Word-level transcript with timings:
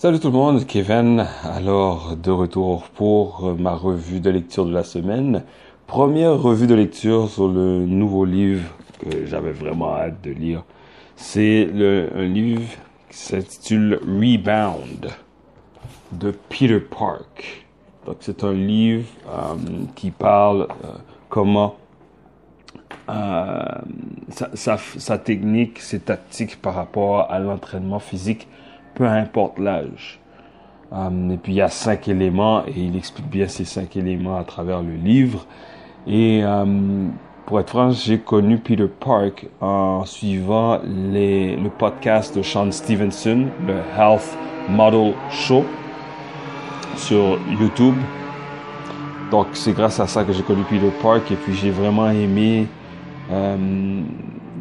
Salut 0.00 0.18
tout 0.18 0.28
le 0.28 0.32
monde, 0.32 0.64
Kevin. 0.64 1.26
Alors, 1.44 2.16
de 2.16 2.30
retour 2.30 2.84
pour 2.84 3.54
ma 3.58 3.74
revue 3.74 4.20
de 4.20 4.30
lecture 4.30 4.64
de 4.64 4.72
la 4.72 4.82
semaine. 4.82 5.44
Première 5.86 6.40
revue 6.40 6.66
de 6.66 6.74
lecture 6.74 7.28
sur 7.28 7.48
le 7.48 7.84
nouveau 7.84 8.24
livre 8.24 8.62
que 8.98 9.26
j'avais 9.26 9.52
vraiment 9.52 9.94
hâte 9.94 10.24
de 10.24 10.30
lire. 10.30 10.64
C'est 11.16 11.68
un 12.14 12.22
livre 12.22 12.62
qui 13.10 13.18
s'intitule 13.18 14.00
Rebound 14.06 15.10
de 16.12 16.30
Peter 16.48 16.80
Park. 16.80 17.66
Donc, 18.06 18.16
c'est 18.20 18.42
un 18.42 18.54
livre 18.54 19.04
euh, 19.28 19.54
qui 19.96 20.10
parle 20.12 20.62
euh, 20.62 20.92
comment 21.28 21.76
euh, 23.10 23.64
sa, 24.54 25.18
technique, 25.18 25.78
ses 25.78 26.00
tactiques 26.00 26.56
par 26.62 26.74
rapport 26.74 27.30
à 27.30 27.38
l'entraînement 27.38 27.98
physique 27.98 28.48
peu 28.94 29.06
importe 29.06 29.58
l'âge. 29.58 30.20
Um, 30.92 31.30
et 31.30 31.36
puis 31.36 31.52
il 31.52 31.56
y 31.56 31.60
a 31.60 31.68
cinq 31.68 32.08
éléments 32.08 32.64
et 32.66 32.74
il 32.74 32.96
explique 32.96 33.28
bien 33.28 33.46
ces 33.46 33.64
cinq 33.64 33.96
éléments 33.96 34.36
à 34.36 34.44
travers 34.44 34.82
le 34.82 34.94
livre. 34.94 35.46
Et 36.06 36.42
um, 36.42 37.12
pour 37.46 37.60
être 37.60 37.70
franc, 37.70 37.90
j'ai 37.90 38.18
connu 38.18 38.58
Peter 38.58 38.88
Park 38.88 39.46
en 39.60 40.04
suivant 40.04 40.80
le 40.84 41.68
podcast 41.68 42.36
de 42.36 42.42
Sean 42.42 42.70
Stevenson, 42.72 43.46
le 43.66 43.76
Health 43.96 44.36
Model 44.68 45.14
Show 45.30 45.64
sur 46.96 47.38
YouTube. 47.48 47.94
Donc 49.30 49.46
c'est 49.52 49.72
grâce 49.72 50.00
à 50.00 50.08
ça 50.08 50.24
que 50.24 50.32
j'ai 50.32 50.42
connu 50.42 50.62
Peter 50.68 50.90
Park 51.00 51.30
et 51.30 51.36
puis 51.36 51.54
j'ai 51.54 51.70
vraiment 51.70 52.10
aimé 52.10 52.66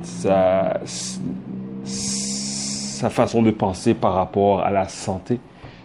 sa, 0.03 0.79
sa 0.85 2.28
façon 3.07 3.41
de 3.41 3.51
penser 3.51 3.93
par 3.93 4.13
rapport 4.13 4.61
à 4.61 4.71
la 4.71 4.89
santé. 4.89 5.39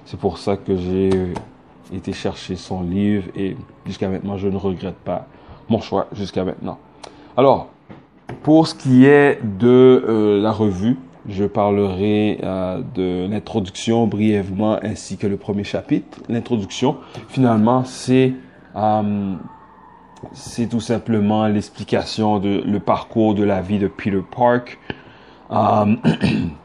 C'est 0.06 0.18
pour 0.18 0.38
ça 0.38 0.56
que 0.56 0.76
j'ai 0.76 1.10
été 1.92 2.12
chercher 2.12 2.56
son 2.56 2.82
livre 2.82 3.26
et 3.36 3.56
jusqu'à 3.86 4.08
maintenant, 4.08 4.36
je 4.36 4.48
ne 4.48 4.56
regrette 4.56 4.96
pas 4.96 5.26
mon 5.68 5.80
choix 5.80 6.08
jusqu'à 6.12 6.44
maintenant. 6.44 6.78
Alors, 7.36 7.68
pour 8.42 8.66
ce 8.66 8.74
qui 8.74 9.06
est 9.06 9.38
de 9.42 10.04
euh, 10.08 10.40
la 10.40 10.52
revue, 10.52 10.98
je 11.28 11.44
parlerai 11.44 12.40
euh, 12.42 12.82
de 12.94 13.26
l'introduction 13.30 14.06
brièvement 14.06 14.78
ainsi 14.82 15.16
que 15.16 15.26
le 15.26 15.36
premier 15.36 15.64
chapitre. 15.64 16.18
L'introduction, 16.28 16.98
finalement, 17.28 17.84
c'est 17.84 18.34
euh, 18.76 19.34
c'est 20.32 20.68
tout 20.68 20.80
simplement 20.80 21.46
l'explication 21.46 22.38
de 22.38 22.62
le 22.64 22.80
parcours 22.80 23.34
de 23.34 23.44
la 23.44 23.60
vie 23.60 23.78
de 23.78 23.88
Peter 23.88 24.22
Park. 24.34 24.78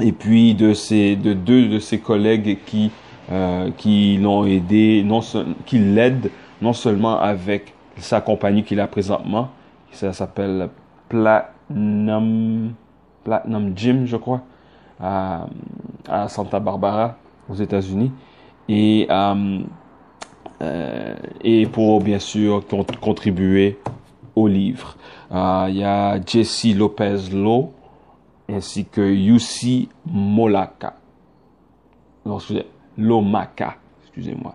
et 0.00 0.12
puis 0.12 0.54
de 0.54 0.74
ces 0.74 1.16
de 1.16 1.32
deux 1.32 1.68
de 1.68 1.78
ses 1.78 1.98
collègues 1.98 2.58
qui 2.66 2.90
euh, 3.30 3.70
qui 3.76 4.18
l'ont 4.18 4.44
aidé 4.44 5.02
non 5.04 5.20
qui 5.66 5.78
l'aident 5.78 6.30
non 6.62 6.72
seulement 6.72 7.18
avec 7.20 7.74
sa 7.96 8.20
compagnie 8.20 8.64
qu'il 8.64 8.80
a 8.80 8.86
présentement 8.86 9.50
ça 9.92 10.12
s'appelle 10.12 10.68
Platinum 11.08 12.72
Platinum 13.24 13.72
Gym 13.76 14.06
je 14.06 14.16
crois 14.16 14.42
à, 15.00 15.46
à 16.08 16.28
Santa 16.28 16.60
Barbara 16.60 17.16
aux 17.48 17.54
États-Unis. 17.54 18.12
Et 18.68 19.06
euh, 19.10 19.58
euh, 20.62 21.14
et 21.42 21.66
pour 21.66 22.00
bien 22.02 22.18
sûr 22.18 22.62
contribuer 23.00 23.78
au 24.36 24.46
livre. 24.46 24.96
Il 25.30 25.76
y 25.76 25.84
a 25.84 26.20
Jesse 26.24 26.76
Lopez 26.76 27.30
Lowe 27.32 27.72
ainsi 28.54 28.84
que 28.84 29.00
Yusi 29.00 29.88
Molaka. 30.06 30.96
Non, 32.24 32.36
excusez, 32.36 32.66
Lomaka, 32.98 33.76
excusez-moi. 34.02 34.54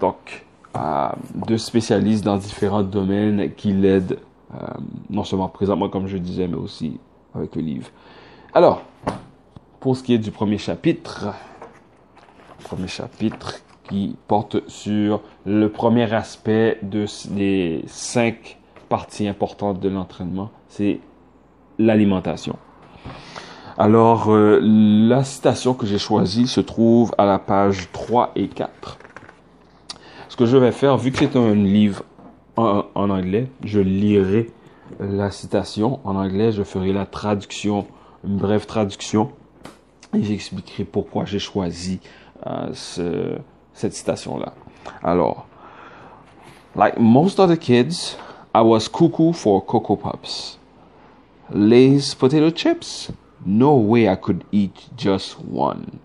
Donc, 0.00 0.44
euh, 0.76 1.08
deux 1.46 1.58
spécialistes 1.58 2.24
dans 2.24 2.36
différents 2.36 2.82
domaines 2.82 3.54
qui 3.54 3.72
l'aident, 3.72 4.18
euh, 4.54 4.66
non 5.10 5.24
seulement 5.24 5.48
présentement, 5.48 5.88
comme 5.88 6.06
je 6.06 6.18
disais, 6.18 6.46
mais 6.46 6.56
aussi 6.56 6.98
avec 7.34 7.56
le 7.56 7.62
livre. 7.62 7.88
Alors, 8.54 8.82
pour 9.80 9.96
ce 9.96 10.02
qui 10.02 10.14
est 10.14 10.18
du 10.18 10.30
premier 10.30 10.58
chapitre, 10.58 11.28
premier 12.64 12.88
chapitre 12.88 13.54
qui 13.88 14.16
porte 14.26 14.68
sur 14.68 15.20
le 15.44 15.68
premier 15.68 16.12
aspect 16.12 16.78
de 16.82 17.06
les 17.34 17.84
cinq 17.86 18.58
parties 18.88 19.28
importantes 19.28 19.80
de 19.80 19.88
l'entraînement, 19.88 20.50
c'est 20.68 21.00
l'alimentation. 21.78 22.56
Alors, 23.78 24.32
euh, 24.32 24.58
la 24.62 25.22
citation 25.22 25.74
que 25.74 25.84
j'ai 25.84 25.98
choisie 25.98 26.46
se 26.46 26.62
trouve 26.62 27.14
à 27.18 27.26
la 27.26 27.38
page 27.38 27.88
3 27.92 28.32
et 28.34 28.48
4. 28.48 28.96
Ce 30.30 30.36
que 30.36 30.46
je 30.46 30.56
vais 30.56 30.72
faire, 30.72 30.96
vu 30.96 31.12
que 31.12 31.18
c'est 31.18 31.36
un 31.36 31.52
livre 31.52 32.02
en, 32.56 32.84
anglais, 32.94 33.50
je 33.62 33.78
lirai 33.80 34.50
la 34.98 35.30
citation 35.30 36.00
en 36.04 36.16
anglais, 36.16 36.52
je 36.52 36.62
ferai 36.62 36.94
la 36.94 37.04
traduction, 37.04 37.86
une 38.26 38.38
brève 38.38 38.64
traduction, 38.64 39.30
et 40.14 40.22
j'expliquerai 40.22 40.84
pourquoi 40.84 41.26
j'ai 41.26 41.38
choisi 41.38 42.00
euh, 42.46 42.70
ce, 42.72 43.36
cette 43.74 43.92
citation-là. 43.92 44.54
Alors, 45.02 45.46
like 46.74 46.98
most 46.98 47.38
other 47.38 47.58
kids, 47.58 48.16
I 48.54 48.62
was 48.62 48.88
cuckoo 48.88 49.34
for 49.34 49.66
Cocoa 49.66 49.96
Puffs. 49.96 50.58
Lay's 51.52 52.14
potato 52.14 52.50
chips. 52.50 53.12
No 53.44 53.74
way 53.74 54.08
I 54.08 54.16
could 54.16 54.44
eat 54.52 54.88
just 54.96 55.40
one. 55.40 56.00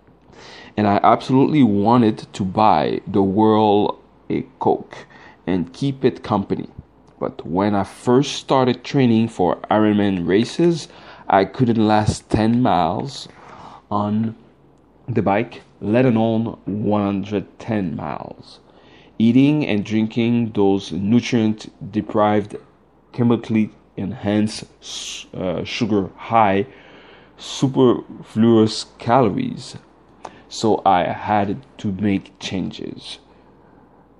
And 0.78 0.88
I 0.88 1.00
absolutely 1.03 1.64
wanted 1.64 2.31
to 2.34 2.44
buy 2.44 3.02
the 3.08 3.24
world 3.24 4.00
a 4.30 4.44
Coke 4.59 5.06
and 5.46 5.74
keep 5.74 6.06
it 6.06 6.24
company. 6.24 6.70
But 7.20 7.46
when 7.46 7.75
I 7.75 7.84
first 7.84 8.34
started 8.36 8.84
training 8.84 9.28
for 9.28 9.58
Ironman 9.70 10.28
races, 10.28 10.88
I 11.28 11.46
couldn't 11.46 11.78
last 11.88 12.30
10 12.30 12.62
miles 12.62 13.28
on 13.91 14.36
the 15.08 15.22
bike, 15.22 15.62
let 15.81 16.06
alone 16.06 16.58
110 16.66 17.96
miles. 17.96 18.59
Eating 19.20 19.68
and 19.68 19.86
drinking 19.86 20.53
those 20.53 20.91
nutrient 20.91 21.70
deprived, 21.91 22.56
chemically 23.12 23.70
enhanced, 23.97 24.66
uh, 25.36 25.64
sugar 25.64 26.09
high 26.16 26.66
superfluous 27.41 28.85
calories, 29.00 29.75
so 30.47 30.81
I 30.85 31.03
had 31.06 31.66
to 31.79 31.91
make 31.91 32.38
changes. 32.40 33.18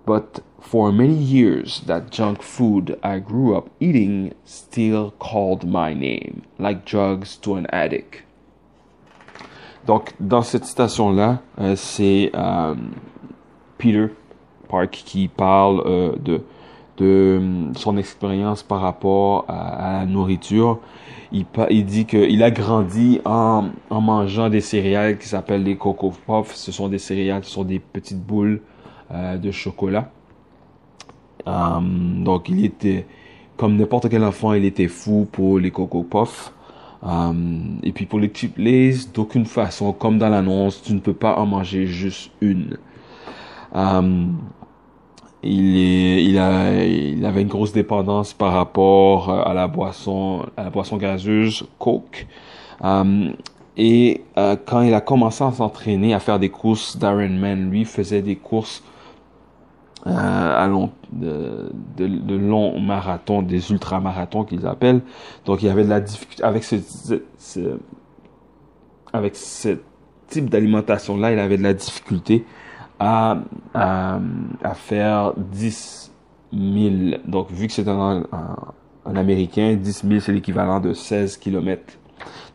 But 0.06 0.40
for 0.60 0.92
many 0.92 1.14
years, 1.14 1.82
that 1.86 2.10
junk 2.10 2.42
food 2.42 2.98
I 3.04 3.20
grew 3.20 3.56
up 3.56 3.70
eating 3.80 4.34
still 4.44 5.12
called 5.12 5.68
my 5.68 5.94
name, 5.94 6.42
like 6.58 6.86
drugs 6.86 7.38
to 7.38 7.56
an 7.56 7.68
addict. 7.68 8.24
Donc, 9.86 10.14
dans 10.20 10.44
cette 10.44 10.66
citation-là, 10.66 11.42
euh, 11.60 11.76
c'est 11.76 12.32
euh, 12.36 12.76
Peter 13.78 14.08
Park 14.68 14.92
qui 15.06 15.28
parle 15.28 15.82
euh, 15.86 16.16
de, 16.18 16.42
de 17.02 17.42
son 17.76 17.98
expérience 17.98 18.62
par 18.64 18.82
rapport 18.82 19.46
à, 19.48 20.00
la 20.00 20.06
nourriture 20.06 20.80
il, 21.32 21.86
dit 21.86 22.06
qu'il 22.06 22.44
a 22.44 22.52
grandi 22.52 23.22
en, 23.26 23.70
mangeant 23.90 24.50
des 24.50 24.62
céréales 24.62 25.18
qui 25.18 25.28
s'appellent 25.28 25.64
les 25.64 25.78
Coco 25.78 26.12
Puffs. 26.12 26.56
Ce 26.56 26.72
sont 26.72 26.90
des 26.90 26.98
céréales 26.98 27.42
qui 27.42 27.52
sont 27.52 27.64
des 27.64 27.80
petites 27.80 28.22
boules 28.22 28.62
euh, 29.12 29.38
de 29.38 29.52
chocolat. 29.52 30.12
Um, 31.46 32.24
donc 32.24 32.50
il 32.50 32.66
était, 32.66 33.06
comme 33.58 33.78
n'importe 33.78 34.10
quel 34.10 34.24
enfant, 34.24 34.54
il 34.54 34.66
était 34.66 34.90
fou 34.90 35.28
pour 35.32 35.58
les 35.58 35.72
Coco 35.72 36.04
Puffs. 36.04 36.54
Et 37.84 37.92
puis 37.94 38.06
pour 38.06 38.20
les 38.20 38.32
chip 38.32 38.58
lays, 38.58 38.94
d'aucune 39.12 39.46
façon, 39.46 39.92
comme 39.92 40.20
dans 40.20 40.30
l'annonce, 40.30 40.84
tu 40.84 40.94
ne 40.94 41.00
peux 41.00 41.16
pas 41.16 41.36
en 41.38 41.48
manger 41.48 41.88
juste 41.88 42.32
une. 42.42 42.78
Il, 45.44 45.78
est, 45.78 46.24
il, 46.24 46.38
a, 46.38 46.84
il 46.84 47.26
avait 47.26 47.42
une 47.42 47.48
grosse 47.48 47.74
dépendance 47.74 48.34
par 48.34 48.54
rapport 48.54 49.30
euh, 49.30 49.44
à 49.44 49.54
la 49.54 49.68
boisson, 49.68 50.46
à 50.58 50.64
la 50.64 50.70
boisson 50.70 50.98
gazeuse 50.98 51.66
Coke. 51.80 52.28
Um, 52.82 53.34
et 53.78 54.22
euh, 54.38 54.56
quand 54.66 54.82
il 54.82 54.94
a 54.94 55.02
commencé 55.02 55.44
à 55.44 55.52
s'entraîner, 55.52 56.14
à 56.14 56.20
faire 56.20 56.40
des 56.40 56.50
courses 56.50 56.98
d'Ironman, 56.98 57.70
lui 57.70 57.86
faisait 57.86 58.22
des 58.22 58.36
courses 58.36 58.84
euh, 60.08 60.12
à 60.12 60.68
long, 60.68 60.92
de, 61.12 61.72
longs 62.36 62.80
marathons, 62.80 63.42
des 63.42 63.72
ultramarathons 63.72 64.44
qu'ils 64.44 64.66
appellent. 64.68 65.02
Donc 65.46 65.62
il 65.62 65.68
y 65.68 65.70
avait 65.70 65.84
de 65.84 65.90
la 65.90 66.02
difficulté 66.02 66.44
avec 66.44 66.64
ce, 66.64 66.76
ce 67.38 67.78
avec 69.14 69.36
ce 69.36 69.78
type 70.28 70.50
d'alimentation 70.50 71.18
là, 71.18 71.32
il 71.32 71.40
avait 71.40 71.58
de 71.58 71.64
la 71.64 71.74
difficulté 71.74 72.46
à, 73.02 73.38
à, 73.74 74.20
à 74.64 74.74
faire 74.76 75.34
10 75.36 76.12
000. 76.54 77.22
Donc, 77.26 77.50
vu 77.50 77.66
que 77.66 77.74
c'est 77.74 77.88
un, 77.88 78.24
un, 78.32 79.16
Américain, 79.16 79.74
10 79.74 80.04
000, 80.08 80.20
c'est 80.20 80.32
l'équivalent 80.32 80.80
de 80.80 80.94
16 80.94 81.38
km. 81.38 81.82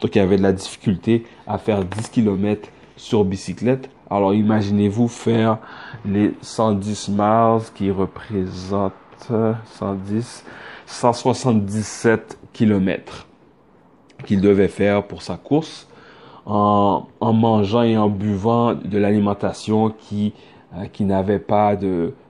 Donc, 0.01 0.15
il 0.15 0.19
y 0.19 0.21
avait 0.21 0.37
de 0.37 0.43
la 0.43 0.53
difficulté 0.53 1.25
à 1.49 1.59
faire 1.59 1.85
10 1.85 2.11
km 2.11 2.69
sur 2.97 3.25
bicyclette 3.25 3.91
Alors 4.09 4.35
imaginez-vous 4.35 5.09
faire 5.09 5.59
les 6.05 6.33
110 6.41 7.09
miles 7.09 7.63
qui 7.75 7.91
représentent 7.91 8.93
110, 9.29 10.45
177 10.87 12.39
kilomètres 12.53 13.27
qu'il 14.25 14.41
devait 14.41 14.69
faire 14.69 15.03
pour 15.03 15.23
sa 15.23 15.37
course 15.37 15.89
en, 16.47 17.07
en 17.21 17.33
mangeant 17.33 17.83
et 17.83 17.99
en 17.99 18.09
buvant 18.09 18.75
de 18.75 18.99
l'alimentation 18.99 19.91
qui, 19.91 20.33
euh, 20.75 20.87
qui 20.87 21.05
n'avait 21.05 21.41
pas 21.41 21.77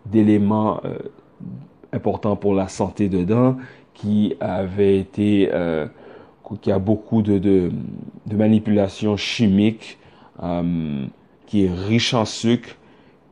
d'éléments 0.06 0.80
euh, 0.84 0.98
importants 1.92 2.36
pour 2.36 2.54
la 2.54 2.68
santé 2.68 3.08
dedans, 3.08 3.56
qui 3.94 4.34
avait 4.40 4.98
été, 4.98 5.50
euh, 5.52 5.86
qui 6.60 6.72
a 6.72 6.78
beaucoup 6.78 7.22
de, 7.22 7.38
de, 7.38 7.70
de 8.26 8.36
manipulations 8.36 9.16
chimiques, 9.16 9.98
euh, 10.42 11.04
qui 11.46 11.64
est 11.64 11.70
riche 11.72 12.14
en 12.14 12.24
sucre, 12.24 12.76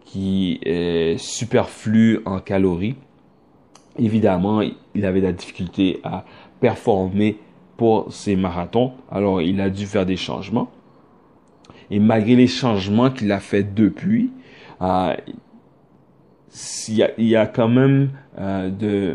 qui 0.04 0.60
est 0.62 1.16
superflu 1.18 2.20
en 2.24 2.38
calories. 2.38 2.94
Évidemment, 3.98 4.60
il 4.94 5.04
avait 5.04 5.20
de 5.20 5.26
la 5.26 5.32
difficulté 5.32 6.00
à 6.04 6.24
performer 6.60 7.38
pour 7.76 8.12
ses 8.12 8.36
marathons. 8.36 8.92
Alors, 9.10 9.42
il 9.42 9.60
a 9.60 9.70
dû 9.70 9.86
faire 9.86 10.06
des 10.06 10.16
changements. 10.16 10.70
Et 11.90 11.98
malgré 11.98 12.36
les 12.36 12.46
changements 12.46 13.10
qu'il 13.10 13.30
a 13.32 13.40
fait 13.40 13.62
depuis, 13.62 14.30
euh, 14.82 15.14
il, 16.88 17.26
y 17.26 17.36
a, 17.36 17.46
quand 17.46 17.68
même 17.68 18.10
euh, 18.38 19.14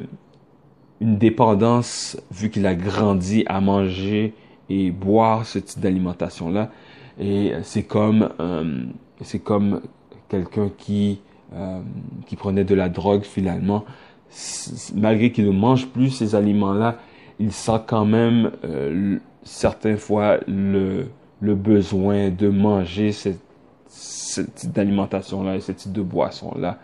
une 1.02 1.18
dépendance, 1.18 2.18
vu 2.32 2.50
qu'il 2.50 2.66
a 2.66 2.76
grandi 2.76 3.44
à 3.48 3.62
manger 3.62 4.34
et 4.70 4.92
boire 4.92 5.46
ce 5.46 5.60
type 5.60 5.80
d'alimentation-là. 5.80 6.72
Et 7.20 7.54
c'est 7.64 7.84
comme, 7.84 8.30
euh, 8.40 8.84
comme 9.44 9.82
quelqu'un 10.30 10.70
qui, 10.78 11.22
qui 12.28 12.36
prenait 12.36 12.64
de 12.64 12.76
la 12.76 12.90
drogue 12.90 13.24
finalement. 13.24 13.84
Malgré 14.94 15.32
qu'il 15.32 15.46
ne 15.46 15.52
mange 15.52 15.88
plus 15.88 16.12
ces 16.12 16.36
aliments-là, 16.36 17.00
il 17.40 17.52
sent 17.52 17.82
quand 17.88 18.06
même 18.06 18.52
euh, 18.64 19.18
certaines 19.44 19.98
fois 19.98 20.38
le, 20.48 21.08
besoin 21.42 22.30
de 22.30 22.50
manger 22.50 23.12
cette, 23.12 23.40
ce 23.88 24.42
type 24.42 24.72
d'alimentation-là 24.72 25.56
et 25.56 25.62
ce 25.62 25.72
type 25.72 25.94
de 25.94 26.02
boisson-là 26.02 26.78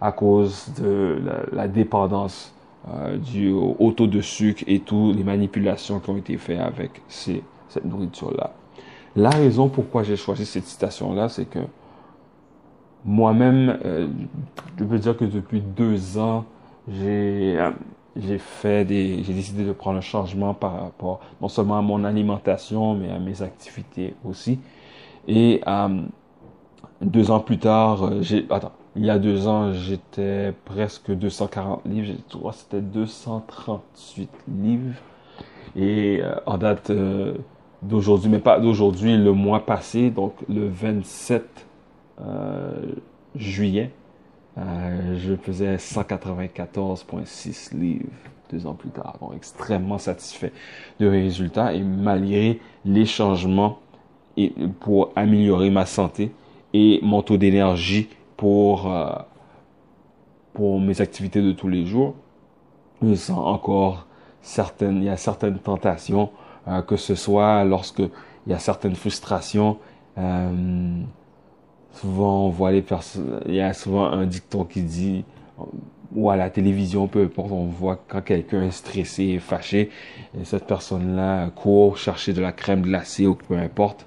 à 0.00 0.12
cause 0.12 0.70
de 0.80 1.20
la, 1.52 1.66
dépendance 1.66 2.54
euh, 2.88 3.16
du 3.16 3.50
au 3.50 3.92
taux 3.92 4.06
de 4.06 4.20
sucre 4.20 4.62
et 4.66 4.80
toutes 4.80 5.16
les 5.16 5.24
manipulations 5.24 6.00
qui 6.00 6.10
ont 6.10 6.16
été 6.18 6.36
faites 6.36 6.60
avec 6.60 7.00
cette 7.08 7.84
nourriture-là. 7.84 8.52
La 9.16 9.30
raison 9.30 9.68
pourquoi 9.68 10.02
j'ai 10.02 10.16
choisi 10.16 10.44
cette 10.44 10.66
citation-là, 10.66 11.28
c'est 11.28 11.46
que 11.46 11.60
moi-même, 13.04 13.78
euh, 13.84 14.08
je 14.78 14.84
peux 14.84 14.98
dire 14.98 15.16
que 15.16 15.24
depuis 15.24 15.60
deux 15.60 16.18
ans, 16.18 16.44
j'ai 16.88 17.58
j'ai 18.16 18.38
fait 18.38 18.84
des, 18.84 19.22
j'ai 19.24 19.32
décidé 19.32 19.64
de 19.64 19.72
prendre 19.72 19.98
un 19.98 20.02
changement 20.02 20.54
par 20.54 20.80
rapport 20.80 21.20
non 21.40 21.48
seulement 21.48 21.78
à 21.78 21.82
mon 21.82 22.04
alimentation, 22.04 22.94
mais 22.94 23.10
à 23.10 23.18
mes 23.18 23.42
activités 23.42 24.14
aussi. 24.24 24.60
Et 25.26 25.60
euh, 25.66 26.02
deux 27.00 27.30
ans 27.30 27.40
plus 27.40 27.58
tard, 27.58 28.04
euh, 28.04 28.22
j'ai, 28.22 28.46
attends, 28.50 28.72
il 28.96 29.04
y 29.04 29.10
a 29.10 29.18
deux 29.18 29.48
ans, 29.48 29.72
j'étais 29.72 30.52
presque 30.64 31.10
240 31.10 31.82
livres. 31.86 32.18
Je 32.30 32.38
crois 32.38 32.52
c'était 32.52 32.80
238 32.80 34.30
livres. 34.48 34.94
Et 35.76 36.20
euh, 36.22 36.34
en 36.46 36.58
date 36.58 36.92
d'aujourd'hui, 37.84 38.30
mais 38.30 38.38
pas 38.38 38.58
d'aujourd'hui, 38.58 39.16
le 39.16 39.32
mois 39.32 39.66
passé, 39.66 40.10
donc 40.10 40.34
le 40.48 40.68
27 40.68 41.66
euh, 42.20 42.72
juillet, 43.34 43.90
euh, 44.56 45.18
je 45.18 45.34
faisais 45.34 45.76
194,6 45.76 47.76
livres 47.76 48.06
deux 48.50 48.66
ans 48.66 48.74
plus 48.74 48.90
tard. 48.90 49.16
Donc, 49.20 49.32
extrêmement 49.34 49.98
satisfait 49.98 50.52
de 51.00 51.06
résultats 51.06 51.72
et 51.72 51.82
malgré 51.82 52.60
les 52.84 53.06
changements 53.06 53.80
pour 54.80 55.12
améliorer 55.16 55.70
ma 55.70 55.86
santé 55.86 56.32
et 56.72 57.00
mon 57.02 57.22
taux 57.22 57.36
d'énergie 57.36 58.08
pour, 58.36 58.92
euh, 58.92 59.12
pour 60.52 60.80
mes 60.80 61.00
activités 61.00 61.42
de 61.42 61.52
tous 61.52 61.68
les 61.68 61.86
jours, 61.86 62.14
je 63.02 63.14
sens 63.14 63.38
encore 63.38 64.06
certaines, 64.42 64.98
il 64.98 65.04
y 65.04 65.08
a 65.08 65.16
certaines 65.16 65.58
tentations, 65.58 66.30
euh, 66.68 66.82
que 66.82 66.96
ce 66.96 67.14
soit 67.14 67.64
lorsque 67.64 68.00
il 68.00 68.50
y 68.50 68.52
a 68.52 68.58
certaines 68.58 68.94
frustrations, 68.94 69.78
souvent 71.94 72.46
on 72.46 72.48
voit 72.50 72.72
les 72.72 72.82
personnes, 72.82 73.40
il 73.46 73.54
y 73.54 73.60
a 73.60 73.72
souvent 73.72 74.06
un 74.06 74.26
dicton 74.26 74.64
qui 74.64 74.82
dit, 74.82 75.24
ou 76.14 76.30
à 76.30 76.36
la 76.36 76.50
télévision, 76.50 77.08
peu 77.08 77.24
importe, 77.24 77.52
on 77.52 77.66
voit 77.66 77.98
quand 78.08 78.22
quelqu'un 78.22 78.62
est 78.62 78.70
stressé 78.70 79.24
et 79.24 79.38
fâché, 79.38 79.90
et 80.38 80.44
cette 80.44 80.66
personne-là 80.66 81.50
court 81.50 81.96
chercher 81.96 82.32
de 82.32 82.40
la 82.40 82.52
crème 82.52 82.82
glacée 82.82 83.26
ou 83.26 83.34
peu 83.34 83.56
importe. 83.56 84.06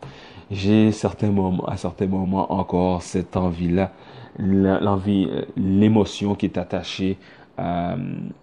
J'ai 0.50 0.94
certains 0.94 1.32
moments, 1.32 1.66
à 1.66 1.76
certains 1.76 2.08
moments 2.08 2.54
encore 2.54 3.02
cette 3.02 3.36
envie-là, 3.36 3.92
l'envie, 4.40 5.28
l'émotion 5.58 6.36
qui 6.36 6.46
est 6.46 6.58
attachée 6.58 7.18
à, 7.58 7.96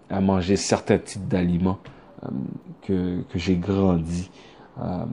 à 0.09 0.21
manger 0.21 0.55
certains 0.55 0.99
types 0.99 1.27
d'aliments 1.27 1.79
euh, 2.23 2.29
que, 2.83 3.21
que 3.29 3.39
j'ai 3.39 3.55
grandi 3.55 4.29
euh, 4.79 5.05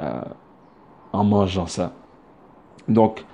euh, 0.00 0.22
en 1.12 1.24
mangeant 1.24 1.66
ça. 1.66 1.92
Donc, 2.88 3.24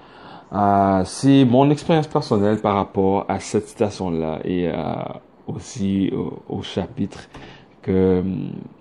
euh, 0.52 1.02
c'est 1.04 1.44
mon 1.44 1.70
expérience 1.70 2.08
personnelle 2.08 2.58
par 2.60 2.74
rapport 2.74 3.24
à 3.28 3.38
cette 3.38 3.68
citation-là 3.68 4.40
et 4.44 4.68
euh, 4.68 4.74
aussi 5.46 6.12
au, 6.48 6.62
chapitre 6.62 7.28
que, 7.82 8.22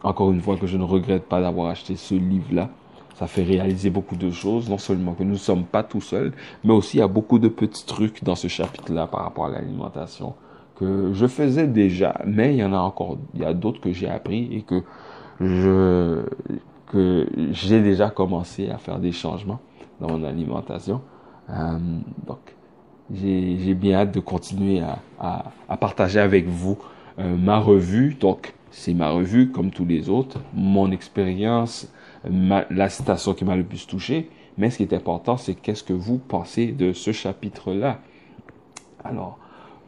encore 0.03 0.31
une 0.31 0.41
fois, 0.41 0.57
que 0.57 0.67
je 0.67 0.77
ne 0.77 0.83
regrette 0.83 1.23
pas 1.23 1.41
d'avoir 1.41 1.69
acheté 1.69 1.95
ce 1.95 2.15
livre-là. 2.15 2.69
Ça 3.15 3.27
fait 3.27 3.43
réaliser 3.43 3.89
beaucoup 3.89 4.15
de 4.15 4.31
choses, 4.31 4.69
non 4.69 4.77
seulement 4.77 5.13
que 5.13 5.23
nous 5.23 5.31
ne 5.31 5.35
sommes 5.35 5.65
pas 5.65 5.83
tout 5.83 6.01
seuls, 6.01 6.31
mais 6.63 6.73
aussi 6.73 6.97
il 6.97 6.99
y 7.01 7.03
a 7.03 7.07
beaucoup 7.07 7.37
de 7.37 7.49
petits 7.49 7.85
trucs 7.85 8.23
dans 8.23 8.35
ce 8.35 8.47
chapitre-là 8.47 9.07
par 9.07 9.23
rapport 9.23 9.45
à 9.45 9.49
l'alimentation 9.49 10.35
que 10.75 11.11
je 11.13 11.27
faisais 11.27 11.67
déjà, 11.67 12.15
mais 12.25 12.53
il 12.53 12.59
y 12.59 12.63
en 12.63 12.71
a 12.71 12.77
encore, 12.77 13.17
il 13.33 13.41
y 13.41 13.45
a 13.45 13.53
d'autres 13.53 13.81
que 13.81 13.91
j'ai 13.91 14.07
appris 14.09 14.47
et 14.53 14.61
que 14.61 14.83
que 16.91 17.27
j'ai 17.51 17.81
déjà 17.81 18.09
commencé 18.09 18.69
à 18.69 18.77
faire 18.77 18.99
des 18.99 19.11
changements 19.11 19.59
dans 19.99 20.09
mon 20.09 20.23
alimentation. 20.23 21.01
Euh, 21.49 21.77
donc, 22.27 22.39
j'ai 23.11 23.73
bien 23.73 23.99
hâte 23.99 24.13
de 24.13 24.19
continuer 24.19 24.81
à, 24.81 24.99
à, 25.19 25.51
à 25.67 25.77
partager 25.77 26.19
avec 26.19 26.47
vous 26.47 26.77
euh, 27.17 27.35
ma 27.35 27.57
revue. 27.57 28.15
Donc, 28.19 28.53
c'est 28.71 28.93
ma 28.93 29.09
revue 29.09 29.49
comme 29.51 29.71
tous 29.71 29.85
les 29.85 30.09
autres, 30.09 30.39
mon 30.53 30.91
expérience, 30.91 31.91
la 32.23 32.89
citation 32.89 33.33
qui 33.33 33.45
m'a 33.45 33.55
le 33.55 33.63
plus 33.63 33.87
touché. 33.87 34.29
Mais 34.57 34.69
ce 34.69 34.77
qui 34.77 34.83
est 34.83 34.93
important, 34.93 35.37
c'est 35.37 35.55
qu'est-ce 35.55 35.83
que 35.83 35.93
vous 35.93 36.17
pensez 36.19 36.67
de 36.67 36.93
ce 36.93 37.11
chapitre-là. 37.11 37.99
Alors, 39.03 39.39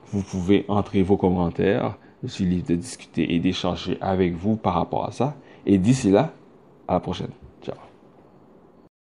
vous 0.08 0.24
pouvez 0.24 0.65
entrer 0.68 1.03
vos 1.03 1.18
commentaires. 1.18 1.98
Je 2.24 2.30
suis 2.30 2.46
libre 2.46 2.68
de 2.70 2.75
discuter 2.75 3.36
et 3.36 3.39
d'échanger 3.39 3.98
avec 4.01 4.34
vous 4.34 4.56
par 4.56 4.75
rapport 4.75 5.06
à 5.06 5.12
ça. 5.12 5.36
Et 5.65 5.77
d'ici 5.77 6.10
là, 6.10 6.32
à 6.88 6.94
la 6.94 7.00
prochaine. 7.00 7.32